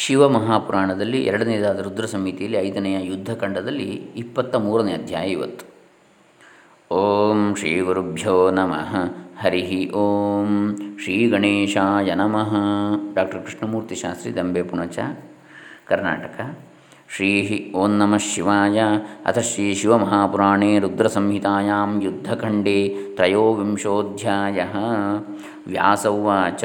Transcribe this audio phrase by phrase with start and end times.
[0.00, 5.64] ಶಿವಮಹಾಪುರಾಣದಲ್ಲಿ ಎರಡನೇದಾದ ರುದ್ರ ಸಮಿತಿಯಲ್ಲಿ ಐದನೆಯ ಯುದ್ಧಖಂಡದಲ್ಲಿ ಇಪ್ಪತ್ತ ಮೂರನೇ ಅಧ್ಯಾಯ ಇವತ್ತು.
[6.94, 8.96] ಓಂ ಶ್ರೀ ಗುರುಭ್ಯೋ ನಮಃ.
[9.40, 10.76] ಹರಿ ಓಂ.
[11.02, 12.54] ಶ್ರೀ ಗಣೇಶಾಯ ನಮಃ.
[13.14, 14.98] ಡಾಕ್ಟರ್ ಕೃಷ್ಣಮೂರ್ತಿ ಶಾಸ್ತ್ರಿ ದಂಬೆ ಪುಣಚ,
[15.86, 16.58] ಕರ್ನಾಟಕ.
[17.10, 17.28] ಶ್ರೀ
[17.74, 18.78] ಓಂ ನಮಃ ಶಿವಾಯ
[19.26, 24.58] ಅಥ ಶ್ರೀ ಶಿವಮಹಾಪುರಾಣೇ ರುದ್ರಸಂಹಿತಾಯಾಂ ಯುದ್ಧಖಂಡೇ ತ್ರಯೋವಿಂಶೋಧ್ಯಾಯ
[25.66, 26.64] ವ್ಯಾಸ ಉವಾಚ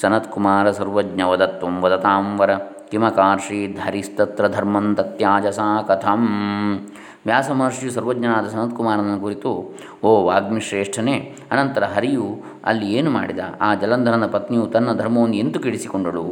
[0.00, 2.54] ಸನತ್ಕುಮಾರ ಸರ್ವಜ್ಞವದತ್ವಂ ವದತಾಂ ವರ
[2.90, 6.24] ಕಿಮಕಾರ್ಷೀದ್ಹರಿಸ್ತತ್ರ ಧರ್ಮಂ ತತ್ಯಾಜಸಾ ಕಥಂ
[7.26, 9.52] ವ್ಯಾಸ ಮಹರ್ಷಿಯು ಸರ್ವಜ್ಞನಾದ ಸನತ್ಕುಮಾರನ ಕುರಿತು,
[10.04, 11.16] ಓ ವಾಗ್ಮಿಶ್ರೇಷ್ಠನೇ,
[11.50, 12.26] ಅನಂತರ ಹರಿಯು,
[12.64, 13.38] ಅಲ್ಲಿ ಏನು ಮಾಡಿದ?
[13.60, 16.26] ಆ ಜಲಂಧರನ ಪತ್ನಿಯು ತನ್ನ ಧರ್ಮವನ್ನು ಎಂತು ಕೆಡಿಸಿಕೊಂಡಳು?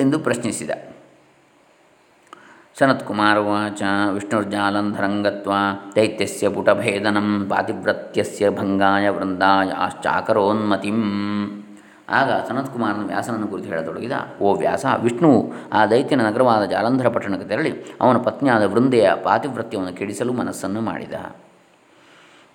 [0.00, 0.70] ಎಂದು ಪ್ರಶ್ನಿಸಿದ.
[2.78, 5.52] ಸನತ್ಕುಮಾರವಾಚ ಉಚ ವಿಷ್ಣುರ್ಜಾಲಂಧರಂಗತ್ವ
[5.96, 11.00] ದೈತ್ಯಸ್ಯ ಪುಟಭೇದನಂ ಪಾತಿವ್ರತ್ಯಸ್ಯ ಭಂಗಾಯ ವೃಂದಾಯಾಶ್ಚಾಕರೋನ್ಮತಿಂ
[12.08, 15.30] ಆಗ ಸನತ್ಕುಮಾರನ ವ್ಯಾಸನನ್ನು ಕುರಿತು ಹೇಳತೊಡಗಿದ, ಓ ವ್ಯಾಸ, ವಿಷ್ಣು,
[15.72, 21.14] ಆ ದೈತ್ಯನ ನಗರವಾದ ಜಾಲಂಧರ ಪಟ್ಟಣಕ್ಕೆ ತೆರಳಿ ಅವನ ಪತ್ನಿಯಾದ ವೃಂದೆಯ ಪಾತಿವ್ರತ್ಯವನ್ನು ಕೆಡಿಸಲು ಮನಸ್ಸನ್ನು ಮಾಡಿದ.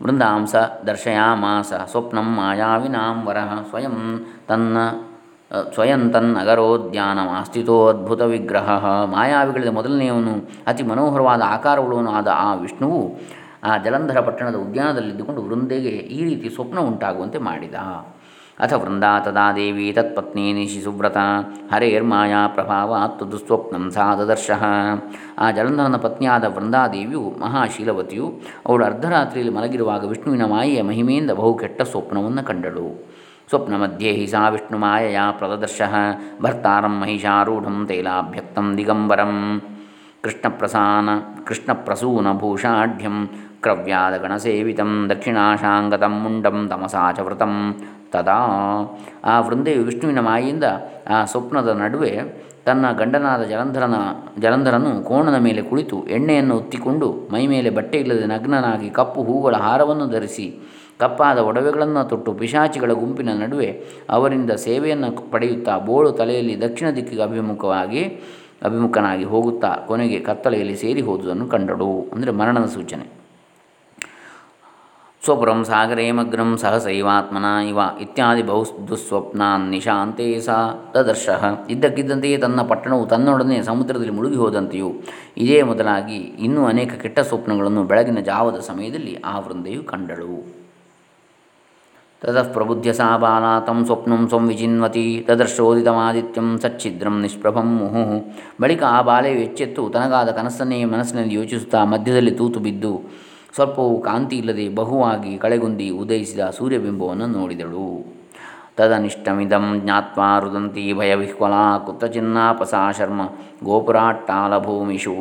[0.04, 0.56] ವೃಂದಾಂಸ
[0.88, 3.98] ದರ್ಶಯಾಮಾಸ, ಸ್ವಪ್ನಂ ಮಾಯಾವಿನಾಂ ವರಃ ಸ್ವಯಂ
[4.48, 4.78] ತನ್ನ
[5.73, 8.70] ಸ್ವಯಂ ತನ್ನಗರೋದ್ಯಾನಮಾಸ್ಥಿತೋ ಅದ್ಭುತ ವಿಗ್ರಹ
[9.06, 10.34] ಮಾಯಾವಿಗಳಿಂದ ಮೊದಲನೆಯವನು,
[10.67, 13.02] ಅತಿ ಮನೋಹರವಾದ ಆಕಾರವುಳ್ಳವನು ಆದ ಆ ವಿಷ್ಣುವು,
[13.64, 17.76] ಆ ಜಲಂಧರ ಪಟ್ಟಣದ ಉದ್ಯಾನದಲ್ಲಿದ್ದುಕೊಂಡು ವೃಂದೆಗೆ ಈ ರೀತಿ ಸ್ವಪ್ನ ಉಂಟಾಗುವಂತೆ ಮಾಡಿದ.
[18.59, 21.17] ಅಥ ವೃಂದಾ ತದಾ ದೇವಿ ತತ್ಪತ್ನಿ ನಿಶಿ ಸುವ್ರತ
[21.72, 24.50] ಹರೇರ್ಮಾಯಾ ಪ್ರಭಾವಾತ್ ದುಸ್ವಪ್ನಂ ಸಾಧದರ್ಶ
[25.38, 28.28] ಆ ಜಲಂಧರನ ಪತ್ನಿಯಾದ ವೃಂದಾದೇವಿಯು ಮಹಾಶೀಲವತಿಯು,
[28.67, 32.88] ಅವಳು ಅರ್ಧರಾತ್ರಿಯಲ್ಲಿ ಮಲಗಿರುವಾಗ ವಿಷ್ಣುವಿನ ಮಾಯೆಯ ಮಹಿಮೆಯಿಂದ ಬಹು ಕೆಟ್ಟ ಸ್ವಪ್ನವನ್ನು ಕಂಡಳು.
[33.50, 35.81] ಸ್ವಪ್ನಮಧ್ಯೆ ಹಿ ಸಾ ವಿಷ್ಣುಮಾಯಯ ಪ್ರದದರ್ಶ
[36.42, 39.36] ಭರ್ತಾರಂ ಮಹಿಷಾರೂಢಂ ತೈಲಾಭ್ಯಕ್ತಂ ದಿಗಂಬರಂ
[40.23, 41.09] ಕೃಷ್ಣಪ್ರಸಾನ
[41.48, 43.16] ಕೃಷ್ಣಪ್ರಸೂನಭೂಷಾಢ್ಯಂ
[43.64, 47.54] ಕ್ರವ್ಯಾದಗಣಸೇವಿತಂ ದಕ್ಷಿಣಾಶಾಂಗತಂ ಮುಂಡಂ ತಮಸಾ ಚ ವೃತಂ
[48.14, 48.38] ತದಾ
[49.26, 50.66] ಆ ವೃಂದೆಯು ವಿಷ್ಣುವಿನ ಮಾಯಿಂದ
[51.09, 52.11] ಆ ಸ್ವಪ್ನದ ನಡುವೆ
[52.66, 53.98] ತನ್ನ ಗಂಡನಾದ ಜಲಂಧರನ,
[54.39, 60.48] ಜಲಂಧರನು ಕೋಣನ ಮೇಲೆ ಕುಳಿತು ಎಣ್ಣೆಯನ್ನು ಒತ್ತಿಕೊಂಡು ಮೈಮೇಲೆ ಬಟ್ಟೆ ಇಲ್ಲದೆ ನಗ್ನನಾಗಿ ಕಪ್ಪು ಹೂಗಳ ಹಾರವನ್ನು ಧರಿಸಿ
[61.00, 63.70] ಕಪ್ಪಾದ ಒಡವೆಗಳನ್ನು ತೊಟ್ಟು ಪಿಶಾಚಿಗಳ ಗುಂಪಿನ ನಡುವೆ
[64.10, 68.04] ಅವರಿಂದ ಸೇವೆಯನ್ನು ಪಡೆಯುತ್ತಾ ಬೋಳು ತಲೆಯಲ್ಲಿ ದಕ್ಷಿಣ ದಿಕ್ಕಿಗೆ ಅಭಿಮುಖವಾಗಿ,
[68.64, 73.06] ಅಭಿಮುಖನಾಗಿ ಹೋಗುತ್ತಾ ಕೊನೆಗೆ ಕತ್ತಲೆಯಲ್ಲಿ ಸೇರಿ ಹೋದುದನ್ನು ಕಂಡಳು ಅಂದರೆ ಮರಣದ ಸೂಚನೆ.
[75.26, 76.12] ಸ್ವಪುರಂ ಸಾಗರೇ
[76.58, 80.58] ಸಹಸೈವಾತ್ಮನ ಇವ ಇತ್ಯಾದಿ ಬಹು ದುಸ್ವಪ್ನಾನ್ ನಿಶಾಂತೆ ಸಾ
[80.94, 81.30] ತದರ್ಶ
[81.70, 84.92] ಇದ್ದಕ್ಕಿದ್ದಂತೆಯೇ ತನ್ನ ಪಟ್ಟಣವು ತನ್ನೊಡನೆ ಸಮುದ್ರದಲ್ಲಿ ಮುಳುಗಿ ಹೋದಂತೆಯೂ
[85.38, 90.57] ಇದೇ ಮೊದಲಾಗಿ ಇನ್ನೂ ಅನೇಕ ಕೆಟ್ಟ ಸ್ವಪ್ನಗಳನ್ನು ಬೆಳಗಿನ ಜಾವದ ಸಮಯದಲ್ಲಿ ಆ ವೃಂದೆಯು ಕಂಡಳು.
[92.22, 94.45] ತತಃ ಪ್ರಬುಧ್ಯ ಸಾ ಬಾಲಾ ತಂ ಸ್ವಪ್ನಂ ಸ್ವಂ
[95.28, 98.04] ತದರ್ಶೋದಿತಮಾದಿತ್ಯಂ ಸಚ್ಛಿದ್ರಂ ನಿಷ್ಪ್ರಭಂ ಮುಹು
[98.61, 102.94] ಬಳಿಕ ಆ ಬಾಲೆಯು ಎಚ್ಚೆತ್ತು ತನಗಾದ ಕನಸನ್ನೇ ಮನಸ್ಸಿನಲ್ಲಿ ಯೋಚಿಸುತ್ತಾ ಮಧ್ಯದಲ್ಲಿ ತೂತು ಬಿದ್ದು,
[103.55, 107.88] ಸ್ವಲ್ಪವು ಕಾಂತಿ ಇಲ್ಲದೆ ಬಹುವಾಗಿ ಕಳೆಗುಂದಿ ಉದಯಿಸಿದ ಸೂರ್ಯಬಿಂಬವನ್ನು ನೋಡಿದಳು.
[108.78, 113.22] ತದನಿಷ್ಟಮಿದಂ ಜ್ಞಾತ್ವಾ ರುದಂತಿ ಭಯವಿಹ್ವಲಾ ಕುತ್ತಚಿನ್ನಾಪಸಾ ಶರ್ಮ,
[113.64, 115.16] ಗೋಪುರಾಟ್ಟಾಲಭೂಮಿಷು.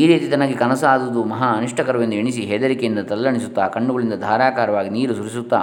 [0.00, 5.60] ಈ ರೀತಿ ತನಗೆ ಕನಸಾದುದು ಮಹಾ ಅನಿಷ್ಟಕರವೆಂದು ಎಣಿಸಿ ಹೆದರಿಕೆಯಿಂದ ತಲ್ಲಣಿಸುತ್ತಾ, ಕಣ್ಣುಗಳಿಂದ ಧಾರಾಕಾರವಾಗಿ ನೀರು ಸುರಿಸುತ್ತಾ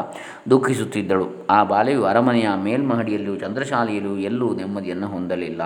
[0.50, 1.28] ದುಃಖಿಸುತ್ತಿದ್ದಳು.
[1.50, 5.62] ಆ ಬಾಲೆಯು ಅರಮನೆಯ ಮೇಲ್ಮಹಡಿಯಲ್ಲೂ ಚಂದ್ರಶಾಲೆಯಲ್ಲೂ ಎಲ್ಲೂ ನೆಮ್ಮದಿಯನ್ನು ಹೊಂದಲಿಲ್ಲ.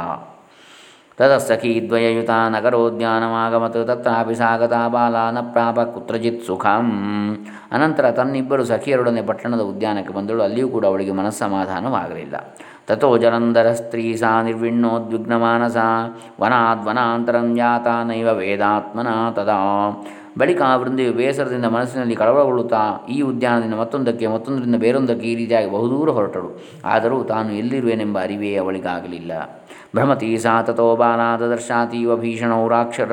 [1.20, 6.88] ತದಸ್ಸಖಿ ದ್ವಯಯುತ ನಗರೋದ್ಯಾನಮಾಗಮತ್ ತತ್ರಾಪಿ ಸಾಗತ ಬಾಲ ನ ಪ್ರಾಪ ಕುತ್ರಜಿತ್ ಸುಖಂ
[7.76, 12.36] ಅನಂತರ ತನ್ನಿಬ್ಬರು ಸಖಿಯರೊಡನೆ ಪಟ್ಟಣದ ಉದ್ಯಾನಕ್ಕೆ ಬಂದಳು ಅಲ್ಲಿಯೂ ಕೂಡ ಅವಳಿಗೆ ಮನಸ್ಸಮಾಧಾನವಾಗಲಿಲ್ಲ
[12.90, 15.78] ತಥೋ ಜಲಂಧರ ಸ್ತ್ರೀ ಸಾ ನಿರ್ವಿಣ್ಣೋದ್ವಿಗ್ನಮಾನಸ
[16.44, 19.08] ವನಾದ್ವನಾಂತರಂ ಜಾತ ನೈವ ವೇದಾತ್ಮನ
[19.38, 19.60] ತದಾ
[20.40, 26.50] ಬಳಿಕ ಆ ವೃಂದೆಯು ಬೇಸರದಿಂದ ಮನಸ್ಸಿನಲ್ಲಿ ಕಳವಳಗೊಳ್ಳುತ್ತಾ, ಈ ಉದ್ಯಾನದಿಂದ ಮತ್ತೊಂದಕ್ಕೆ, ಮತ್ತೊಂದರಿಂದ ಬೇರೊಂದಕ್ಕೆ ಈ ರೀತಿಯಾಗಿ ಬಹುದೂರ ಹೊರಟಳು.
[26.86, 29.32] ಆದರೂ ತಾನು ಎಲ್ಲಿರುವೆನೆಂಬ ಅರಿವೇ ಅವಳಿಗಾಗಲಿಲ್ಲ.
[29.96, 33.12] ಭ್ರಮತಿ ಸಾ ತಥೋ ಬಾಲಾದರ್ಶಾತೀವ ಭೀಷಣೌ ರಾಕ್ಷರ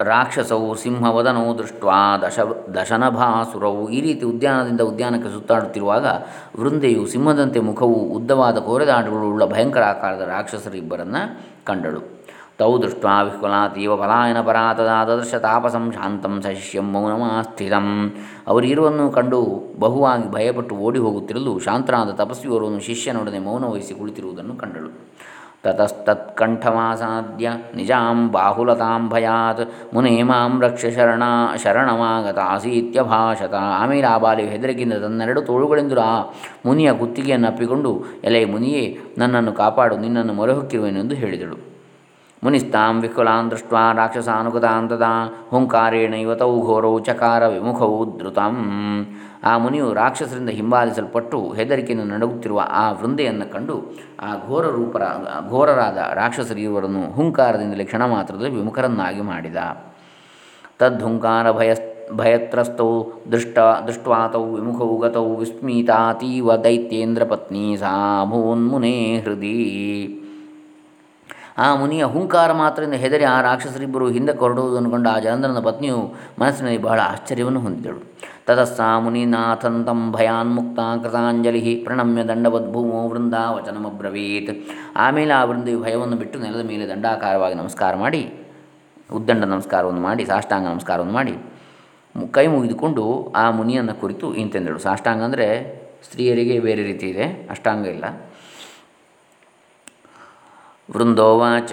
[0.00, 1.84] ರಾಕ್ಷಸೌ ಸಿಂಹವದನೋ ದೃಷ್ಟ
[2.26, 2.40] ದಶ
[2.74, 6.06] ದಶನಭಾಸುರವು ಈ ರೀತಿ ಉದ್ಯಾನದಿಂದ ಉದ್ಯಾನಕ್ಕೆ ಸುತ್ತಾಡುತ್ತಿರುವಾಗ
[6.60, 11.22] ವೃಂದೆಯು ಸಿಂಹದಂತೆ ಮುಖವು ಉದ್ದವಾದ ಕೋರೆದಾಡುಗಳುಳ್ಳ ಭಯಂಕರ ಆಕಾರದ ರಾಕ್ಷಸರಿಬ್ಬರನ್ನು
[11.64, 12.23] ಕಂಡಳು.
[12.58, 17.86] ತೌ ದೃಷ್ಟ ವಿಹ್ವಲಾತೀವ ಪಲಾಯನ ಪರಾತದಾದೃಶ ತಾಪಸಂ ಶಾಂತಂ ಸಶಿಷ್ಯಂ ಮೌನಮಾಸ್ಥಿತಂ
[18.50, 19.40] ಅವರಿರುವನ್ನು ಕಂಡು
[19.84, 24.90] ಬಹುವಾಗಿ ಭಯಪಟ್ಟು ಓಡಿ ಹೋಗುತ್ತಿರಲು ಶಾಂತನಾದ ತಪಸ್ವಿಯವರನ್ನು ಶಿಷ್ಯನೊಡನೆ ಮೌನವಹಿಸಿ ಕುಳಿತಿರುವುದನ್ನು ಕಂಡಳು.
[25.64, 29.62] ತತಸ್ತತ್ಕಂಠಮಾಸಾದ್ಯ ನಿಜಾಂ ಬಾಹುಲತಾಂ ಭಯಾತ್
[29.94, 31.22] ಮುನೇ ಮಾಂ ರಕ್ಷ ಶರಣ
[31.62, 36.12] ಶರಣಮಾಗತ ಆಸೀತ್ಯಭಾಷತ ಆಮೇಲೆ ಆ ಬಾಲಿಯು ಹೆದರಿಕೆಯಿಂದ ತನ್ನೆರಡು ತೋಳುಗಳೆಂದು ಆ
[36.66, 37.92] ಮುನಿಯ ಕುತ್ತಿಗೆಯನ್ನು ಅಪ್ಪಿಕೊಂಡು
[38.24, 38.84] ಎಲೆ ಮುನಿಯೇ
[39.18, 41.73] ನನ್ನನ್ನು ಕಾಪಾಡು ನಿನ್ನನ್ನು ಮೊರೆಹೊಕ್ಕಿರುವೆನೆಂದು ಹೇಳಿದಳು.
[42.44, 45.12] ಮುನಿಸ್ತಾಂ ವಿಕುಲಾಂ ದೃಷ್ಟ ರಾಕ್ಷಸಾನುಗತಾಂ ತದಾ
[46.22, 48.56] ಇವತೌ ಘೋರೌ ಚಕಾರ ವಿಮುಖವು ಧೃತಂ
[49.50, 53.76] ಆ ಮುನಿಯು ರಾಕ್ಷಸರಿಂದ ಹಿಂಬಾಲಿಸಲ್ಪಟ್ಟು ಹೆದರಿಕೆಯನ್ನು ನಡುಗುತ್ತಿರುವ ಆ ವೃಂದೆಯನ್ನು ಕಂಡು
[54.26, 55.02] ಆ ಘೋರ ರೂಪರ,
[55.50, 59.56] ಘೋರರಾದ ರಾಕ್ಷಸರಿರುವರನ್ನು ಹುಂಕಾರದಿಂದಲೇ ಕ್ಷಣ ಮಾತ್ರದಲ್ಲಿ ವಿಮುಖರನ್ನಾಗಿ ಮಾಡಿದ.
[60.78, 61.72] ತದ್ಹುಂಕಾರ ಭಯ
[62.12, 62.88] ಭಯತ್ರಸ್ತೌ
[63.32, 67.92] ದೃಷ್ಟ, ದೃಷ್ಟ್ವಾತೌ ವಿಮುಖೌ ಗತೌ ವಿಸ್ಮಿತಾತೀವ ದೈತ್ಯೇಂದ್ರ ಪತ್ನಿ ಸಾ
[68.24, 68.96] ಮುನೇ
[69.26, 70.23] ಹೃದಯ
[71.56, 75.98] ಆ ಮುನಿಯ ಹುಂಕಾರ ಮಾತ್ರದಿಂದ ಹೆದರಿ ಆ ರಾಕ್ಷಸರಿಬ್ಬರು ಹಿಂದೆ ಕೊರಡುವುದನ್ನು ಕಂಡು ಆ ಜಲಂಧರನ ಪತ್ನಿಯು
[76.40, 78.00] ಮನಸ್ಸಿನಲ್ಲಿ ಬಹಳ ಆಶ್ಚರ್ಯವನ್ನು ಹೊಂದಿದಳು.
[78.46, 84.52] ತತಸ್ಸಾ ಮುನಿನಾಥನ್ ತಂ ಭಯಾನ್ಮುಕ್ತ ಕೃತಾಂಜಲಿ ಪ್ರಣಮ್ಯ ದಂಡವದ್ಭೂಮೋ ವೃಂದಾವಚನಮಬ್ರವೀತ್
[85.04, 88.22] ಆಮೇಲೆ ಆ ವೃಂದೆಯು ಭಯವನ್ನು ಬಿಟ್ಟು ನೆಲದ ಮೇಲೆ ದಂಡಾಕಾರವಾಗಿ ನಮಸ್ಕಾರ ಮಾಡಿ,
[89.18, 91.36] ಉದ್ದಂಡ ನಮಸ್ಕಾರವನ್ನು ಮಾಡಿ, ಸಾಷ್ಟಾಂಗ ನಮಸ್ಕಾರವನ್ನು ಮಾಡಿ
[92.36, 93.04] ಕೈ ಮುಗಿದುಕೊಂಡು
[93.36, 94.78] ಆ ಮುನಿಯನ್ನು ಕುರಿತು ಇಂತೆಂದಳು.
[94.78, 95.48] ಸಾಷ್ಟಾಂಗ ಅಂದರೆ
[96.06, 98.06] ಸ್ತ್ರೀಯರಿಗೆ ಬೇರೆ ರೀತಿ ಇದೆ, ಅಷ್ಟಾಂಗ ಇಲ್ಲ.
[100.90, 101.72] ವೃಂದೋವಾಚ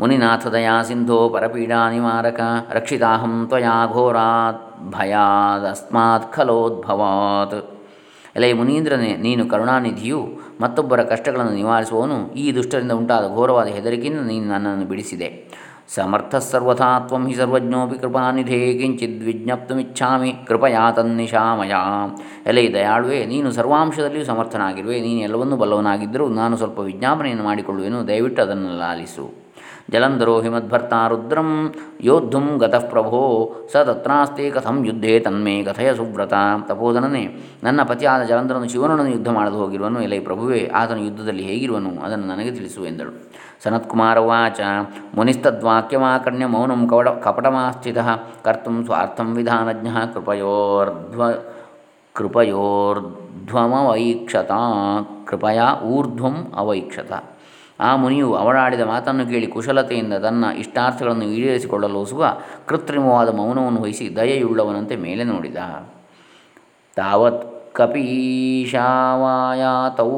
[0.00, 7.56] ಮುನಿನಾಥದಯಾ ಸಿಂಧೋ ಪರಪೀಡಾ ನಿವಾರಕ, ರಕ್ಷಿತಾಹಂ ತ್ವಯಾ ಘೋರಾತ್ ಭಯಾದಸ್ಮಾತ್ ಖಲೋದ್ಭವಾತ್.
[8.36, 10.20] ಎಲೆ ಮುನೀಂದ್ರನೇ, ನೀನು ಕರುಣಾನಿಧಿಯು,
[10.60, 15.28] ಮತ್ತೊಬ್ಬರ ಕಷ್ಟಗಳನ್ನು ನಿವಾರಿಸುವವನು, ಈ ದುಷ್ಟರಿಂದ ಉಂಟಾದ ಘೋರವಾದ ಹೆದರಿಕೆಯಿಂದ ನೀನು ನನ್ನನ್ನು ಬಿಡಿಸಿದೆ.
[15.88, 21.74] ಸಮರ್ಥ ಸರ್ವಥಾ ತ್ವಂ ಹಿ ಸರ್ವಜ್ಞೋಪಿ ಕೃಪಾನಿಧೇ ಕಿಂಚಿದ್ ವಿಜ್ಞಪ್ತುಮಿಚ್ಛಾಮಿ ಕೃಪಯಾ ತನ್ನಿಶಾಮಯ
[22.46, 29.43] ಎಲೆ ದಯಾಳುವೆ ನೀನು ಸರ್ವಾಂಶದಲ್ಲಿಯೂ ಸಮರ್ಥನಾಗಿರುವೆ, ನೀನು ಎಲ್ಲವನ್ನೂ ಬಲ್ಲವನಾಗಿದ್ದರೂ ನಾನು ಸ್ವಲ್ಪ ವಿಜ್ಞಾಪನೆಯನ್ನು ಮಾಡಿಕೊಳ್ಳುವೆನು, ದಯವಿಟ್ಟು ಅದನ್ನು ಲಾಲಿಸು.
[29.90, 36.34] ಜಲಂಧರೋ ಹಿಮದ್ಭರ್ತಾ ರುದ್ರಂ ಯೋದ್ಧುಂ ಗತಃ ಪ್ರಭೋ, ಸ ತತ್ರಾಸ್ತೆ ಕಥಂ ಯುದ್ಧೇ ತನ್ಮೇ ಕಥಯ ಸುವ್ರತ.
[36.68, 42.50] ತಪೋಧನನೇ ನನ್ನ ಪತಿಯಾದ ಜಲಂಧರನು ಶಿವನನ್ನು ಯುದ್ಧ ಮಾಡಲು ಹೋಗಿರುವನು, ಎಲೆ ಪ್ರಭುವೇ, ಆತನು ಯುದ್ಧದಲ್ಲಿ ಹೇಗಿರುವನು, ಅದನ್ನು ನನಗೆ
[42.50, 43.10] ತಿಳಿಸು ಎಂದಳು.
[43.62, 44.60] ಸನತ್ಕುಮಾರ ವಾಚ
[45.14, 47.98] ಮುನಿಸ್ತದ್ವಾಕ್ಯಮಾಕರ್ಣ್ಯ ಮೌನಂ ಕವಡ ಕಪಟಮಾಸ್ಥಿತ
[48.44, 51.22] ಕರ್ತು ಸ್ವಾರ್ಥಂ ವಿಧಾನಜ್ಞ ಕೃಪಯೋರ್ಧ್ವ,
[52.12, 54.50] ಕೃಪಯೋರ್ಧ್ವಮವೈಕ್ಷತ,
[55.24, 57.12] ಕೃಪಯ ಊರ್ಧ್ವಂ ಅವೈಕ್ಷತ.
[57.80, 62.22] ಆ ಮುನಿಯು ಅವಳಾಡಿದ ಮಾತನ್ನು ಕೇಳಿ ಕುಶಲತೆಯಿಂದ ತನ್ನ ಇಷ್ಟಾರ್ಥಗಳನ್ನು ಈಡೇರಿಸಿಕೊಳ್ಳಲು ಸುಗ
[62.66, 65.56] ಕೃತ್ರಿಮವಾದ ಮೌನವನ್ನು ವಹಿಸಿ ದಯೆಯುಳ್ಳವನಂತೆ ಮೇಲೆ ನೋಡಿದ.
[66.96, 70.10] ತಾವತ್ ಕಪೀಶಾವಾಯಾತೌ.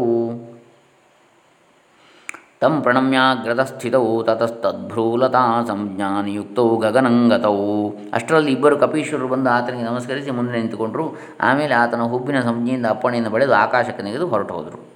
[2.61, 7.91] ತಂ ಪ್ರಣಮ್ಯಾಗ್ರತಸ್ಥಿತೌ, ತತಸ್ತದ್ಭ್ರೂಲತಾ ಸಂಜ್ಞಾನಿಯುಕ್ತೌ, ಗಗನಂಗತೌ.
[8.13, 11.17] ಅಷ್ಟರಲ್ಲಿ ಇಬ್ಬರು ಕಪೀಶ್ವರರು ಬಂದು ಆತನಿಗೆ ನಮಸ್ಕರಿಸಿ ಮುಂದೆ ನಿಂತುಕೊಂಡರು.
[11.41, 14.96] ಆಮೇಲೆ ಆತನ ಹುಬ್ಬಿನ ಸಂಜ್ಞೆಯಿಂದ ಅಪ್ಪಣೆಯನ್ನು ಪಡೆದು ಆಕಾಶಕ್ಕೆ ನೆಗೆದು ಹೊರಟು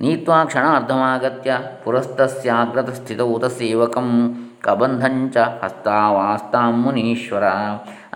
[0.00, 1.52] ನೀತ್ವಾ ಕ್ಷಣಾರ್ಧಮಾಗತ್ಯ
[1.84, 4.08] ಪುರಸ್ತಸ್ಯಾಗ್ರತಸ್ಥಿತೌ ತಸ್ಸೇವಕಂ
[4.64, 7.44] ಕಬಂಧಂಚ ಹಸ್ತಾವಾಸ್ತಾಂ ಮುನೀಶ್ವರ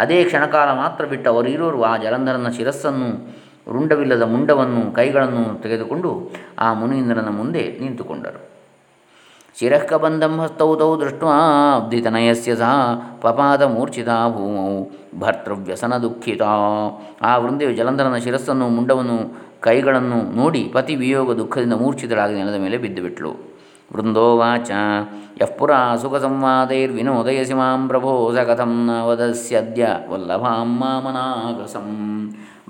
[0.02, 3.10] ಅದೇ ಕ್ಷಣಕಾಲ ಮಾತ್ರ ಬಿಟ್ಟು ಅವರಿರೋರು ಆ ಜಲಂಧರನ ಶಿರಸ್ಸನ್ನು,
[3.72, 6.10] ರುಂಡವಿಲ್ಲದ ಮುಂಡವನ್ನು, ಕೈಗಳನ್ನು ತೆಗೆದುಕೊಂಡು
[6.58, 8.40] ಆ ಮುನೀಂದ್ರನ ಮುಂದೆ ನಿಂತುಕೊಂಡರು.
[9.58, 11.36] ಶಿರಃ ಕಬಂಧಂ ಹಸ್ತೌ ತೌ ದೃಷ್ಟ್ವಾ
[11.76, 12.72] ಅಬ್ಧಿತನಯಸ್ಯ ಸಹ
[13.22, 14.72] ಪಪಾದ ಮೂರ್ಛಿತ ಭೂಮೌ
[15.20, 16.42] ಭರ್ತೃವ್ಯಸನ ದುಃಖಿತ
[17.22, 19.18] ಆ ವೃಂದೆಯು ಜಲಂಧರನ ಶಿರಸ್ಸನ್ನು, ಮುಂಡವನ್ನು
[19.66, 23.32] ಕೈಗಳನ್ನು ನೋಡಿ ಪತಿ ವಿಯೋಗ ದುಃಖದಿಂದ ಮೂರ್ಛಿತಳಾಗಿ ನೆಲದ ಮೇಲೆ ಬಿದ್ದುಬಿಟ್ಲು.
[23.94, 24.70] ವೃಂದೋವಾಚ,
[25.40, 25.72] ಯಃ ಪುರ
[26.02, 28.90] ಸುಖ ಸಂವಾದೈರ್ವಿನೋದಯಸಿ ಮಾಂ ಪ್ರಭೋ ಸ ಕಥಂ ನ
[30.10, 31.88] ವಲ್ಲಭಾಂ ಮಾಮನಾಗಸಂ.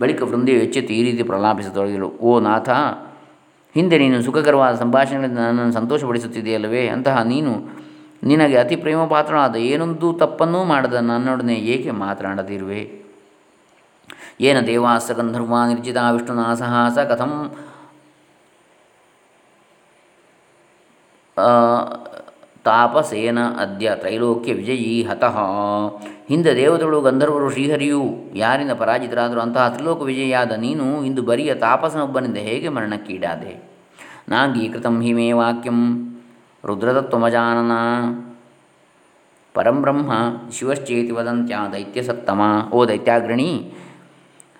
[0.00, 2.70] ಬಳಿಕ ವೃಂದೆಯು ಎಚ್ಚೆತ್ತು ಈ ರೀತಿ ಪ್ರಲಾಪಿಸತೊಡಗಿದಳು ಓ ನಾಥ,
[3.74, 7.52] ಹಿಂದೆ ನೀನು ಸುಖಕರವಾದ ಸಂಭಾಷಣೆಗಳಿಂದ ನನ್ನನ್ನು ಸಂತೋಷಪಡಿಸುತ್ತಿದೆಯಲ್ಲವೇ ಅಂತಹ ನೀನು
[8.30, 12.80] ನಿನಗೆ ಅತಿ ಪ್ರೇಮ ಪಾತ್ರನಾದ ಏನೊಂದು ತಪ್ಪನ್ನೂ ಮಾಡದ ನನ್ನೊಡನೆ ಏಕೆ ಮಾತನಾಡದಿರುವೆ?
[14.48, 17.32] ಏನ ದೇವಾಸ ಗಂಧರ್ವ ನಿರ್ಜಿತ ವಿಷ್ಣುನಾಸಹ ಸ ಕಥಂ
[22.64, 25.36] ತಾಪಸೇನ ಅದ್ಯ ತ್ರೈಲೋಕ್ಯ ವಿಜಯೀ ಹತಃ
[26.30, 28.00] ಹಿಂದೆ ದೇವತೆಗಳು ಗಂಧರ್ವರು ಶ್ರೀಹರಿಯು
[28.34, 33.52] ಯಾರಿಂದ ಪರಾಜಿತರಾದರೂ ಅಂತಹ ತ್ರಿಲೋಕ ವಿಜಯಿಯಾದ ನೀನು ಇಂದು ಬರಿಯ ತಾಪಸನೊಬ್ಬನಿಂದ ಹೇಗೆ ಮರಣಕ್ಕೀಡಾದೆ?
[34.28, 35.78] ನಾಂಗೀಕೃತಂ ಹಿಮೇ ವಾಕ್ಯಂ
[36.64, 37.74] ರುದ್ರತತ್ವಮಜಾನನ
[39.54, 40.10] ಪರಂಬ್ರಹ್ಮ
[40.56, 42.40] ಶಿವಶ್ಚೇತಿ ವದಂತ್ಯ ದೈತ್ಯಸತ್ತಮ,
[42.72, 43.50] ಓ ದೈತ್ಯಾಗ್ರಣಿ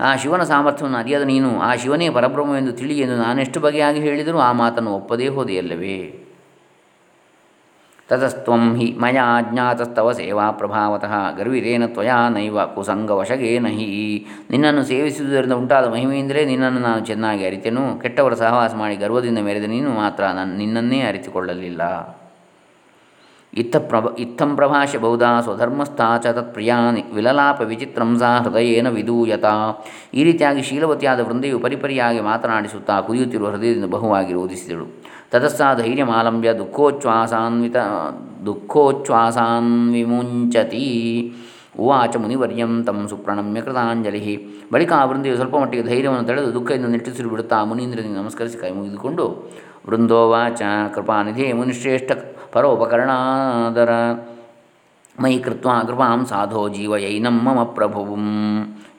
[0.00, 4.90] ಆ ಶಿವನ ಸಾಮರ್ಥ್ಯವನ್ನು ಅರಿಯದ ನೀನು, ಆ ಶಿವನೇ ಪರಬ್ರಹ್ಮವೆಂದು ತಿಳಿ ಎಂದು ನಾನೆಷ್ಟು ಬಗೆಯಾಗಿ ಹೇಳಿದರೂ ಆ ಮಾತನ್ನು
[4.90, 6.26] ಒಪ್ಪದೇ ಹೋದೆಯಲ್ಲವೇ?
[8.08, 16.44] ತತಸ್ತ್ವಂ ಹಿ ಮಯ ಅಜ್ಞಾತಸ್ತವ ಸೇವಾ ಪ್ರಭಾವತಃ ಗರ್ವಿರೇನ ತ್ವಯಾ ನೈವ ಕುಸಂಗವಶಗೇನ ಹಿ ನಿನ್ನನ್ನು ಸೇವಿಸುವುದರಿಂದ ಉಂಟಾದ ಮಹಿಮೆಯಿಂದಲೇ
[16.44, 18.00] ನಿನ್ನನ್ನು ನಾನು ಚೆನ್ನಾಗಿ ಅರಿತೆನು.
[18.00, 21.82] ಕೆಟ್ಟವರ ಸಹವಾಸ ಮಾಡಿ ಗರ್ವದಿಂದ ಮೆರೆದ ನೀನು ಮಾತ್ರ ನನ್ನ ನಿನ್ನನ್ನೇ ಅರಿತುಕೊಳ್ಳಲಿಲ್ಲ.
[23.54, 29.44] ಇತ್ತ ಪ್ರಭ ಇತ್ತಂ ಪ್ರಭಾಷ್ಯ ಬಹುಧಾ ಸ್ವಧರ್ಮಸ್ಥಾ ಚ ತತ್ಪ್ರಿಯಾನಿ ವಿಲಲಾಪ ವಿಚಿತ್ರಂ ಸಾ ಹೃದಯೇನ ವಿದೂಯತ
[30.14, 34.86] ಈ ರೀತಿಯಾಗಿ ಶೀಲವತಿಯಾದ ವೃಂದೆಯು ಪರಿಪರಿಯಾಗಿ ಮಾತನಾಡಿಸುತ್ತಾ ಕುದಿಯುತ್ತಿರುವ ಹೃದಯದಿಂದ ಬಹುವಾಗಿ ರೋಧಿಸಿದಳು.
[35.30, 37.76] ತತಸ್ಸಾ ಧೈರ್ಯಮಾಲಂಬ್ಯ ದುಃಖೋಚ್ಛ್ವಾಸಾನ್ವಿತ
[38.46, 40.86] ದುಃಖೋಚ್ಛ್ವಾಸಾನ್ ವಿಮುಂಚತಿ
[41.78, 44.48] ಉವಾಚ ಮುನಿವರ್ಯಂ ತಮ್ಮ ಸುಪ್ರಣಮ್ಯ ಕೃತಾಂಜಲಿ.
[44.72, 49.50] ಬಳಿಕ ಆ ವೃಂದೆಯು ಸ್ವಲ್ಪ ಮಟ್ಟಿಗೆ ಧೈರ್ಯವನ್ನು ತಡೆದು ದುಃಖದಿಂದ ನಿಟ್ಟುಸಿರು ಬಿಡುತ್ತಾ ಮುನೀಂದ್ರನಿಗೆ ನಮಸ್ಕರಿಸಿ ಕೈ ಮುಗಿದುಕೊಂಡು
[49.88, 50.62] ವೃಂದೋವಾಚ
[50.94, 52.10] ಕೃಪಾನಿಧಿ ಮುನಿಶ್ರೇಷ್ಠ
[52.52, 53.88] ಪರೋಪಕರಣಾದರ.
[55.20, 58.24] ಮೈ ಕೃತ್ವ ಕೃಪಾಂ ಸಾಧೋ ಜೀವಯೈನಂ ಮಮ ಪ್ರಭುಂ.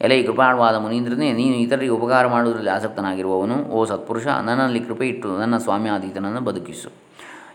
[0.01, 3.69] ಎಲೆ ಕೃಪಾಳವಾದ ಮುನೀಂದ್ರನೇ, ನೀನು ಇತರರಿಗೆ ಉಪಕಾರ ಮಾಡುವುದರಲ್ಲಿ ಆಸಕ್ತನಾಗಿರುವವನು.
[3.69, 6.89] ಓ ಸತ್ಪುರುಷ, ನನ್ನಲ್ಲಿ ಕೃಪೆ ಇಟ್ಟು ನನ್ನ ಸ್ವಾಮ್ಯಾಧೀತನನ್ನು ಬದುಕಿಸು.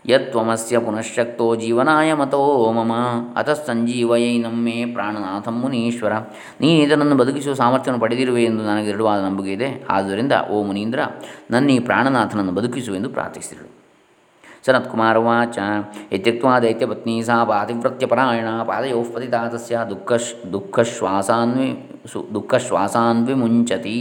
[0.05, 2.91] ಯತ್ವಮಸ್ಯ ಪುನಃಶಕ್ತೋ ಜೀವನಾಯ ಮತೋ ಮಮ.
[3.35, 6.13] ಅತಃ ಸಂಜೀವಯೈನಮ್ಮೆ ಪ್ರಾಣನಾಥಂ ಮುನೀಶ್ವರ.
[6.61, 9.85] ನೀನು ಇದನ್ನು ಬದುಕಿಸುವ ಸಾಮರ್ಥ್ಯವನ್ನು ಪಡೆದಿರುವೆ ಎಂದು ನನಗೆ ದೃಢವಾದ ನಂಬಿಕೆ ಇದೆ.
[9.89, 10.99] ಆದ್ದರಿಂದ, ಓ ಮುನೀಂದ್ರ,
[11.51, 13.76] ನನ್ನ ಈ ಪ್ರಾಣನಾಥನನ್ನು ಬದುಕಿಸು ಎಂದು ಪ್ರಾರ್ಥಿಸಿದಳು
[14.65, 15.57] ಸನತ್ಕುಮಾರವಾಚ
[16.11, 20.13] ಇತ್ಯುಕ್ತ ದೈತ್ಯಪತ್ನಿ ಸಾ ಪಾತಿವ್ರತ್ಯಪರಾಯಣ ಪಾದಯೋ ಪತಿ ತಸ್ಯ ದುಃಖ
[20.53, 21.69] ದುಃಖಶ್ವಾಸಾನ್ವಿ
[22.11, 23.97] ಸು ದುಃಖಶ್ವಾಸಾನ್ವಿಮುಂಚತಿ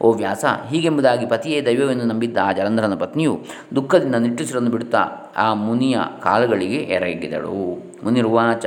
[0.00, 3.34] ಓ ವ್ಯಾಸ ಹೀಗೆಂಬುದಾಗಿ ಪತಿಯೇ ದೈವವೆಂದು ನಂಬಿದ್ದ ಆ ಜಲಂಧರನ ಪತ್ನಿಯು
[3.74, 5.02] ದುಃಖದಿಂದ ನಿಟ್ಟುಸಿರನ್ನು ಬಿಡುತ್ತಾ
[5.36, 8.66] ಆ ಮುನಿಯ ಕಾಲುಗಳಿಗೆ ಎರಗಿದಳು ಮುನಿರುವಾಚ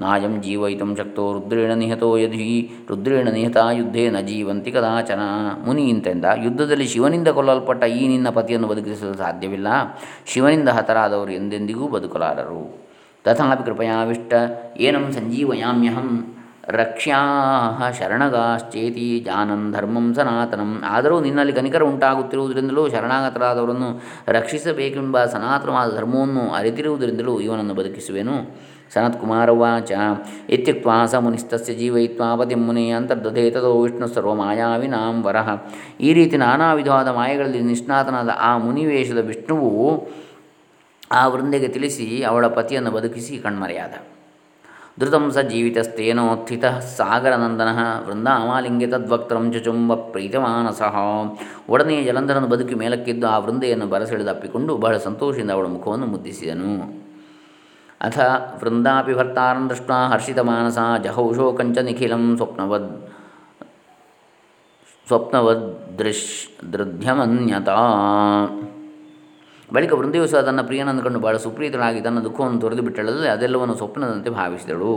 [0.00, 5.20] ನಾಯಂ ಜೀವಯಿತು ಶಕ್ತೋ ರುದ್ರೇಣ ನಿಹತೋ ಯಧಿ ರುದ್ರೇಣ ನಿಹತ ಯುದ್ಧೇ ನ ಜೀವಂತಿ ಕದಾಚನ
[5.64, 9.68] ಮುನಿ ಇಂತೆಂದ ಯುದ್ಧದಲ್ಲಿ ಶಿವನಿಂದ ಕೊಲ್ಲಲ್ಪಟ್ಟ ಈ ನಿನ್ನ ಪತಿಯನ್ನು ಬದುಕಿಸಲು ಸಾಧ್ಯವಿಲ್ಲ।
[10.26, 12.82] ಶಿವನಿಂದ ಹತರಾದವರು ಎಂದೆಂದಿಗೂ ಬದುಕಲಾರರು।
[13.24, 14.32] ತಥಾಪಿ ಕೃಪಯಾವಿಷ್ಟ
[14.80, 16.36] ಏನಂ ಸಂಜೀವಯಾಮ್ಯಹಂ
[16.68, 17.20] ರಕ್ಷ್ಯಾ
[17.98, 28.36] ಶರಣಗಾಶ್ಚೇತಿ ಜಾನನ್ ಧರ್ಮಂ ಸನಾತನಂ। ಆದರೂ ನಿನ್ನಲ್ಲಿ ಕನಿಕರ ಉಂಟಾಗುತ್ತಿರುವುದರಿಂದಲೂ ಶರಣಾಗತರಾದವರನ್ನು ರಕ್ಷಿಸಬೇಕೆಂಬ ಸನಾತನವಾದ ಧರ್ಮವನ್ನು ಅರಿತಿರುವುದರಿಂದಲೂ ಇವನನ್ನು ಬದುಕಿಸುವೆನು।
[28.94, 29.92] ಸನತ್ಕುಮಾರವಾಚ
[30.56, 31.90] ಇತ್ಯುಕ್ತ ಸ ಮುನಿಸ್ತಸ್ಯ
[32.28, 35.48] ಅವಧಿ ಮುನಿ ಅಂತರ್ದಧೇ ತದೋ ವಿಷ್ಣು ಸರ್ವ ಮಾಯಾವಿನಾಂ ವರಹ
[36.00, 39.70] ಈ ರೀತಿ ನಾನಾ ವಿಧವಾದ ಮಾಯೆಗಳಲ್ಲಿ ನಿಷ್ಣಾತನಾದ ಆ ಮುನಿವೇಶದ ವಿಷ್ಣುವು
[41.12, 43.94] ಆ ವೃಂದೆಗೆ ತಿಳಿಸಿ ಅವಳ ಪತಿಯನ್ನು ಬದುಕಿಸಿ ಕಣ್ಮರೆಯಾದ.
[45.00, 46.64] ಧೃತಂ ಸ ಜೀವಿತಸ್ತೇನೋತ್ಥಿತ
[46.96, 47.70] ಸಾಗರನಂದನ
[48.06, 50.96] ವೃಂದಾಮಾಲಿಂಗೆ ತದ್ವಕ್ತರಂ ಚುಚುಂಬ ಪ್ರೀತಮಾನಸಃ।
[51.68, 56.72] ಒಡನೆಯ ಜಲಂಧರನ್ನು ಬದುಕಿ ಮೇಲಕ್ಕಿದ್ದು ಆ ವೃಂದೆಯನ್ನು ಬರಸೆಳೆದಪ್ಪಿಕೊಂಡು ಬಹಳ ಸಂತೋಷದಿಂದ ಅವಳ ಮುಖವನ್ನು ಮುದ್ದಿಸಿದನು.
[58.02, 58.18] ಅಥ
[58.58, 62.90] ವೃಂದಾಪಿ ಭರ್ತಾರಂ ದೃಷ್ಟ ಹರ್ಷಿತಮಾನಸ ಜಹೌಶೋಕಂಚ ನಿಖಿಲಂ ಸ್ವಪ್ನವದ್
[65.06, 66.26] ಸ್ವಪ್ನವದ್ ದೃಶ್
[66.72, 67.76] ದೃಢ್ಯಮನ್ಯತಾ
[69.72, 74.94] ಬಳಿಕ ವೃಂದೆಯು ಸಹ ತನ್ನ ಪ್ರಿಯನನ್ನು ಕಂಡು ಬಹಳ ಸುಪ್ರೀತಳಾಗಿ ತನ್ನ ದುಃಖವನ್ನು ತೊರೆದು ಬಿಟ್ಟಳಲ್ಲದೆ ಅದೆಲ್ಲವನ್ನು ಸ್ವಪ್ನದಂತೆ ಭಾವಿಸಿದಳು.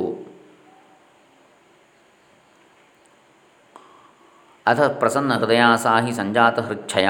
[4.68, 7.10] ಅಥ ಪ್ರಸನ್ನ ಹೃದಯ ಸಾಹಿ ಸಂಜಾತ ಹೃಚ್ಛಯ.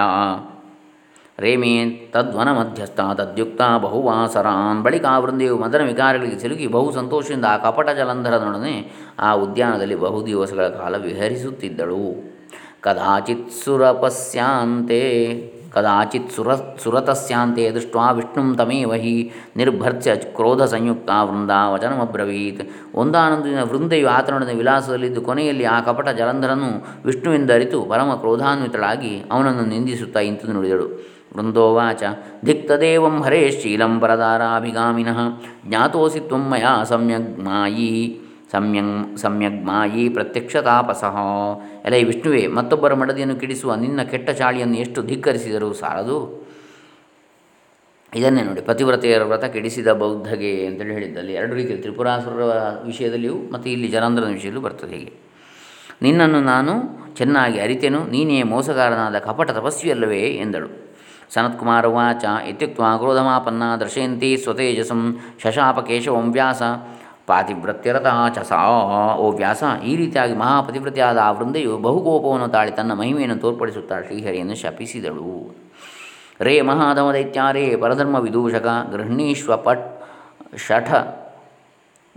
[1.39, 4.83] ರೇಮೇ ತದ್ವನ ಮಧ್ಯಸ್ಥ ತದ್ಯುಕ್ತ ಬಹುವಾಸರಾನ್.
[4.83, 10.67] ಬಳಿಕ ಆ ವೃಂದೆಯು ಮದನ ವಿಕಾರಗಳಿಗೆ ಸಿಲುಕಿ ಬಹು ಸಂತೋಷದಿಂದ ಆ ಕಪಟ ಜಲಂಧರನೊಡನೆ ಆ ಉದ್ಯಾನದಲ್ಲಿ ಬಹು ದಿವಸಗಳ
[10.67, 12.35] ಕಾಲ ವಿಹರಿಸುತ್ತಿದ್ದಳು.
[12.81, 15.01] ಕದಾಚಿತ್ ಸುರಪಸ್ಯಾಂತೆ,
[15.73, 24.07] ಕದಾಚಿತ್ ಸುರ, ಸುರತಸ್ಯಾಂತೆ ದೃಷ್ಟ ವಿಷ್ಣು ತಮೇವ ಹಿ ನಿರ್ಭರ್ತ್ಯ ಕ್ರೋಧ ಸಂಯುಕ್ತ ವೃಂದ ವಚನಮಬ್ರವೀತ್ ಒಂದಾನಂದಿನ ದಿನ ವೃಂದೆಯು
[24.07, 26.69] ಆತನೊಡನೆ ವಿಲಾಸದಲ್ಲಿದ್ದು ಕೊನೆಯಲ್ಲಿ ಆ ಕಪಟ ಜಲಂಧರನು
[27.05, 31.14] ವಿಷ್ಣುವಿಂದರಿತು ಪರಮ ಕ್ರೋಧಾನ್ವಿತಳಾಗಿ ಅವನನ್ನು ನಿಂದಿಸುತ್ತಾ ಇಂತು ನುಡಿದಳು.
[31.35, 32.03] ವೃಂದೋವಾಚ.
[32.45, 35.19] ಧಿಕ್ತದೇವಂ ಹರೇಶೀಲಂ ಪರದಾರಾಭಿಗಾಮಿನಃ.
[35.65, 38.19] ಜ್ಞಾತೋಸಿ ತ್ವ ಮಯಾ ಸಮ್ಯಗ್ ಮಾಯಿ
[38.51, 41.15] ಸಮ್ಯಂ ಸಮ್ಯಗ್ ಮಾಯಿ ಪ್ರತ್ಯಕ್ಷತಾಪಸಃ.
[41.85, 46.45] ಎಲೈ ವಿಷ್ಣುವೇ, ಮತ್ತೊಬ್ಬರ ಮಡದಿಯನ್ನು ಕಿಡಿಸುವ ನಿನ್ನ ಕೆಟ್ಟ ಚಾಳಿಯನ್ನು ಎಷ್ಟು ಧಿಕ್ಕರಿಸಿದರೂ ಸಾಲದು?
[48.15, 54.27] ಇದನ್ನೇ ನೋಡಿ, ಪತಿವ್ರತೆಯರ ವ್ರತ ಕೆಡಿಸಿದ ಬೌದ್ಧಗೆ ಅಂತೇಳಿ ಹೇಳಿದ್ದಲ್ಲಿ ಎರಡು ರೀತಿಯಲ್ಲಿ ತ್ರಿಪುರಾಸುರರ ವಿಷಯದಲ್ಲಿಯೂ ಮತ್ತು ಇಲ್ಲಿ ಜನಾಂಧ್ರನ
[54.27, 55.13] ವಿಷಯದಲ್ಲೂ ಬರ್ತದೆ ಹೀಗೆ.
[56.01, 56.73] ನಿನ್ನನ್ನು ನಾನು
[57.17, 60.94] ಚೆನ್ನಾಗಿ ಅರಿತೆನು, ನೀನೇ ಮೋಸಗಾರನಾದ ಕಪಟ ತಪಸ್ವಿಯಲ್ಲವೇ ಎಂದಳು.
[61.33, 66.63] ಸನತ್ಕುಮಾರ ಉಚ ಇತ್ಯುಕ್ತ ಕ್ರೋಧಮಾಪನ್ನ ದರ್ಶಯಂತಿ ಸ್ವತೇಜಸಂ ಶಶಾಪ ಕೇಶವಂ ವ್ಯಾಸ
[67.27, 68.39] ಪಾತಿವ್ರತ್ಯರತ ಚ
[69.15, 75.55] ಓ ವ್ಯಾಸ ಈ ರೀತಿಯಾಗಿ ಮಹಾಪತಿವ್ರತಿಯಾದ ಆ ವೃಂದೆಯು ಬಹುಕೋಪವನ್ನು ತಾಳಿ ತನ್ನ ಮಹಿಮೆಯನ್ನು ತೋರ್ಪಡಿಸುತ್ತಾ ಶ್ರೀಹರಿಯನ್ನು ಶಪಿಸಿದಳು.
[76.41, 80.05] ರೇ ಮಹಾಧಮ ದೈತ್ಯಾರೇ ಪರಧರ್ಮ ವಿದೂಷಕ ಗೃಹಣೀಶ್ವ ಪಟ್
[80.57, 80.93] ಶಠ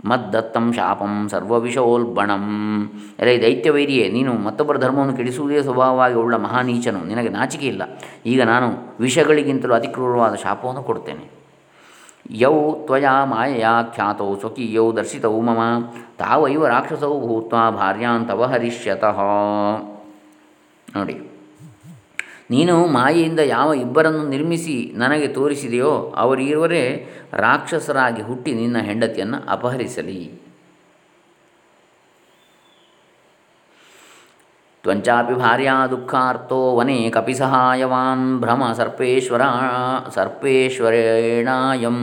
[0.05, 2.45] ಮದ್ದತ್ತಂ ಶಾಪಂ ಸರ್ವವಿಷೋಲ್ಬಣಂ
[3.19, 7.05] ಅರೆ ದೈತ್ಯವೈರಿಯೇ, ನೀನು ಮತ್ತೊಬ್ಬರ ಧರ್ಮವನ್ನು ಕೆಡಿಸುವುದೇ ಸ್ವಭಾವವಾಗಿ ಉಳ್ಳ ಮಹಾನೀಚನು.
[7.05, 7.81] ನಿನಗೆ ನಾಚಿಕೆ ಇಲ್ಲ.
[8.25, 11.39] ಈಗ ನಾನು ವಿಷಗಳಿಗಿಂತಲೂ ಅತಿ ಕ್ರೂರವಾದ ಶಾಪವನ್ನು ಕೊಡ್ತೇನೆ
[12.31, 15.59] ಯೌ ತ್ವಯಾ ಮಾಯಯಾ ಖ್ಯಾತೌ ಸ್ವಕೀಯೌ ದರ್ಶಿತೌ ಮಮ.
[16.17, 19.19] ತಾವೈವ ರಾಕ್ಷಸೌ ಭೂತ್ವ ಭಾರ್ಯಾಂತವ ಹರಿಷ್ಯತಃ.
[20.95, 21.38] ನೋಡಿ.
[22.49, 26.83] ನೀನು ಮಾಯೆಯಿಂದ ಯಾವ ಇಬ್ಬರನ್ನು ನಿರ್ಮಿಸಿ ನನಗೆ ತೋರಿಸಿದೆಯೋ ಅವರಿರುವರೇ
[27.33, 30.19] ರಾಕ್ಷಸರಾಗಿ ಹುಟ್ಟಿ ನಿನ್ನ ಹೆಂಡತಿಯನ್ನು ಅಪಹರಿಸಲಿ.
[34.83, 39.41] ತ್ವಂಚಾಪಿ ಭಾರ್ಯಾ ದುಃಖಾರ್ಥೋ ವನೆ ಕಪಿಸಹಾಯವಾನ್ ಭ್ರಮ ಸರ್ಪೇಶ್ವರ
[40.15, 41.97] ಸರ್ಪೇಶ್ವರೇಣಾಯಂ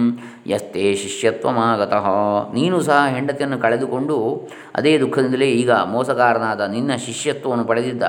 [0.46, 2.06] ಯಸ್ತೆ ಶಿಷ್ಯತ್ವಮಾಗತಃ.
[2.54, 4.16] ನೀನು ಸಹ ಹೆಂಡತಿಯನ್ನು ಕಳೆದುಕೊಂಡು
[4.74, 8.02] ಅದೇ ದುಃಖದಿಂದಲೇ ಈಗ ಮೋಸಗಾರನಾದ ನಿನ್ನ ಶಿಷ್ಯತ್ವವನ್ನು ಪಡೆದಿದ್ದ.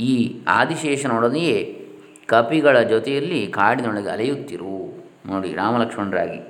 [0.00, 1.90] ಈ ಆದಿಶೇಷನೊಡನೆಯೇ
[2.26, 5.02] ಕಪಿಗಳ ಜೊತೆಯಲ್ಲಿ ಕಾಡಿನೊಳಗೆ ಅಲೆಯುತ್ತಿರು.
[5.26, 6.40] ನೋಡಿ ರಾಮಲಕ್ಷ್ಮಣರಾಗಿ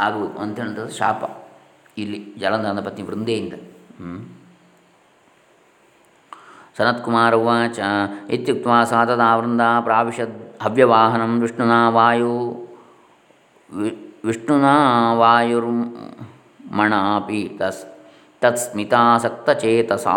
[0.00, 1.24] ಆಗಬೇಕು ಅಂತ ಹೇಳುವಂಥದ್ದು ಶಾಪ.
[1.98, 3.52] ಇಲ್ಲಿ ಜಲಂಧರದ ಪತ್ನಿ ವೃಂದೆಯಿಂದ
[6.78, 7.78] ಸನತ್ಕುಮಾರ ಉಚ
[8.30, 12.66] ಇತ್ಯುಕ್ತ ಸಾ ತದಾ ವೃಂದ ಪ್ರಾವಿಶದ್ ಹವ್ಯವಾಹನಂ ವಿಷ್ಣುನಾ ವಾಯು
[14.24, 17.86] ವಿಷ್ಣುನಾ ವಾಯುರ್ಮಣಾಪಿ ತಸ್
[18.40, 20.10] ತತ್ಸ್ಮಿತಾಸಕ್ತಚೇತಸಾ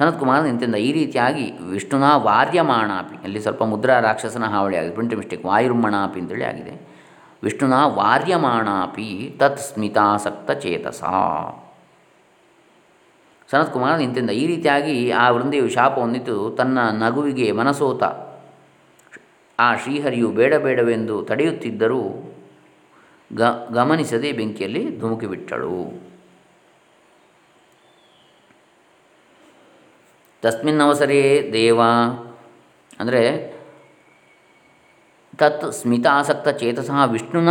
[0.00, 4.92] ಸನತ್ಕುಮಾರ ನಿಂತಿಂದ ಈ ರೀತಿಯಾಗಿ ವಿಷ್ಣುನ ವಾರ್ಯಮಾಣಾಪಿ ಅಲ್ಲಿ ಸ್ವಲ್ಪ ಮುದ್ರಾ ರಾಕ್ಷಸನ ಹಾವಳಿ ಆಗಿದೆ.
[4.96, 6.74] ಪ್ರಿಂಟ್ ಮಿಸ್ಟೇಕ್ ವಾಯುರ್ಮಣಾಪಿ ಅಂತೇಳಿ ಆಗಿದೆ.
[7.42, 9.08] ವಿಷ್ಣುನ ವಾರ್ಯಮಾಣಾಪಿ
[9.40, 11.02] ತತ್ ಸ್ಮಿತಾಸಕ್ತ ಚೇತಸ.
[13.50, 16.36] ಸನತ್ಕುಮಾರ ನಿಂತಿಂದ ಈ ರೀತಿಯಾಗಿ ಆ ವೃಂದೆಯು ಶಾಪ ಹೊಂದಿತು.
[16.58, 18.02] ತನ್ನ ನಗುವಿಗೆ ಮನಸೋತ,
[19.58, 22.02] ಆ ಶ್ರೀಹರಿಯು ಬೇಡ ಬೇಡವೆಂದು ತಡೆಯುತ್ತಿದ್ದರೂ
[23.30, 23.42] ಗ,
[23.72, 25.74] ಗಮನಿಸದೆ ಬೆಂಕಿಯಲ್ಲಿ ಧುಮುಕಿಬಿಟ್ಟಳು.
[30.44, 31.80] ತಸ್ಮಿನ್ ಅವಸರೇ ದೇವ.
[33.00, 33.22] ಅಂದರೆ
[35.38, 37.48] ತತ್ ಸ್ಮಿತಾಸಕ್ತಚೇತಸಃ ವಿಷ್ಣುನ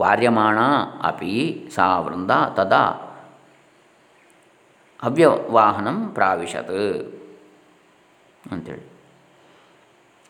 [0.00, 0.58] ವಾರ್ಯಮಾಣ
[1.02, 2.84] ಅಪಿ ಸಾ ವೃಂದ ತದಾ
[5.02, 6.76] ಅವ್ಯವಾಹನಂ ಪ್ರಾವಿಶತ್
[8.52, 8.95] ಅಂಥೇಳಿ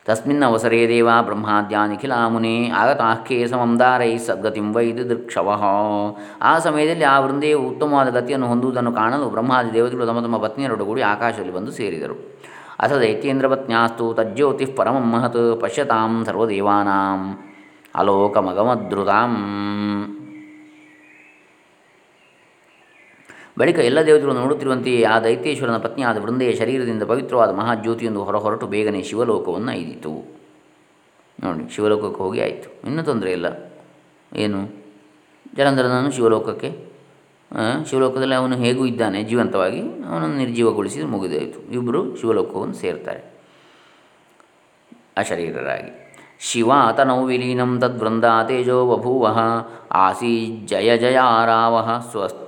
[0.09, 5.49] ತಸ್ಮಿನ್ ಅವಸರೇ ದೇವ ಬ್ರಹ್ಮಾದ್ಯಾನಿಖಿಲ ಮುನೆ ಆಗತಾಖ್ಯೇ ಸಮಂದಾರೈ ಸದ್ಗತಿಂ ವೈದ ದೃಕ್ಷವ
[6.43, 11.73] ಆ ಸಮಯದಲ್ಲಿ ಆ ವೃಂದೆಯು ಉತ್ತಮವಾದ ಗತಿಯನ್ನು ಹೊಂದುವುದನ್ನು ಕಾಣಲು ಬ್ರಹ್ಮಾದಿ ದೇವತೆಗಳು ತಮ್ಮ ತಮ್ಮ ಪತ್ನಿಯರೊಡಗೂಡಿ ಆಕಾಶದಲ್ಲಿ ಬಂದು
[11.73, 12.17] ಸೇರಿದರು.
[12.81, 17.21] ಅಥ ದೈತ್ಯೇಂದ್ರಪತ್ನ್ಯಾಸ್ತು ಪತ್ನ್ಯಾಸ್ತು ತಜ್ಜ್ಯೋತಿ ಪರಮಂ ಮಹತ್ ಪಶ್ಯತಾಂ ಸರ್ವದೇವಾನಾಂ
[18.01, 19.35] ಅಲೋಕಮಗಮದ್ರುತಾಂ.
[23.59, 29.73] ಬಳಿಕ ಎಲ್ಲ ದೇವತೆಗಳು ನೋಡುತ್ತಿರುವಂತೆಯೇ ಆ ದೈತ್ಯೇಶ್ವರನ ಪತ್ನಿಯಾದ ವೃಂದೆಯ ಶರೀರದಿಂದ ಪವಿತ್ರವಾದ ಮಹಾಜ್ಯೋತಿಯೊಂದು ಹೊರ ಹೊರಟು ಬೇಗನೆ ಶಿವಲೋಕವನ್ನು
[29.73, 30.13] ಐದಿತು
[31.41, 32.69] ನೋಡಿ, ಶಿವಲೋಕಕ್ಕೆ ಹೋಗಿ ಆಯಿತು.
[32.89, 33.47] ಇನ್ನೂ ತೊಂದರೆ ಇಲ್ಲ.
[34.37, 34.61] ಏನು?
[35.57, 36.71] ಜಲಂಧರನನ್ನು ಶಿವಲೋಕಕ್ಕೆ
[37.91, 39.23] ಶಿವಲೋಕದಲ್ಲಿ ಅವನು ಹೇಗೂ ಇದ್ದಾನೆ?
[39.23, 41.73] ಜೀವಂತವಾಗಿ ಅವನನ್ನು ನಿರ್ಜೀವಗೊಳಿಸಿ ಮುಗಿದಾಯಿತು.
[41.73, 43.23] ಇಬ್ಬರು ಶಿವಲೋಕವನ್ನು ಸೇರ್ತಾರೆ.
[45.17, 45.91] ಅಶರೀರರಾಗಿ.
[46.41, 49.29] ಶಿವ ತನೌ ವಿಲೀನಂ ತದ್ವೃಂದ ತೇಜೋ ಬಭೂವ
[49.91, 50.33] ಆಸೀ
[50.67, 52.46] ಜಯ ಜಯ ಆರಾವಹ ಸ್ವಸ್ಥ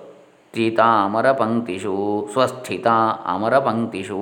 [0.49, 2.87] ಸ್ಥಿತ ಅಮರ ಪಂಕ್ತಿಷು ಸ್ವಸ್ಥಿತ
[3.27, 4.19] ಅಮರ ಪಂಕ್ತಿಷು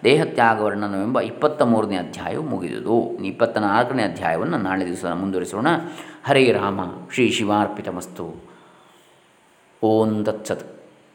[0.04, 3.24] ದೇಹತ್ಯಾಗವರ್ಣನವೆಂಬ ಇಪ್ಪತ್ತ ಮೂರನೇ ಅಧ್ಯಾಯವು ಮುಗಿದುದು.
[3.24, 5.66] ಇಪ್ಪತ್ತ ನಾಲ್ಕನೇ ಅಧ್ಯಾಯವನ್ನು ನಾಳೆ ದಿವಸ ಮುಂದುವರಿಸೋಣ.
[6.26, 6.80] ಹರೇ ರಾಮ,
[7.14, 8.44] ಶ್ರೀ ಶಿವಾರ್ಪಿತಮಸ್ತು.
[9.82, 10.77] ಓಂ ತತ್ಸತ್.